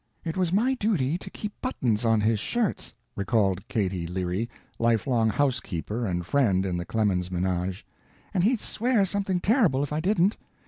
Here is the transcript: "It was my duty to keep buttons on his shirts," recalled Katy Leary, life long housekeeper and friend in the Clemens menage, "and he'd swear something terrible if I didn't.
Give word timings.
"It 0.25 0.35
was 0.35 0.51
my 0.51 0.73
duty 0.73 1.19
to 1.19 1.29
keep 1.29 1.61
buttons 1.61 2.05
on 2.05 2.21
his 2.21 2.39
shirts," 2.39 2.91
recalled 3.15 3.67
Katy 3.67 4.07
Leary, 4.07 4.49
life 4.79 5.05
long 5.05 5.29
housekeeper 5.29 6.07
and 6.07 6.25
friend 6.25 6.65
in 6.65 6.75
the 6.75 6.85
Clemens 6.85 7.29
menage, 7.29 7.85
"and 8.33 8.43
he'd 8.43 8.61
swear 8.61 9.05
something 9.05 9.39
terrible 9.39 9.83
if 9.83 9.93
I 9.93 9.99
didn't. 9.99 10.37